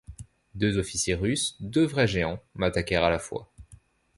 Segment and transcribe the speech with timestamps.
[0.55, 3.51] Deux officiers russes, deux vrais géants, m’attaquèrent à la fois.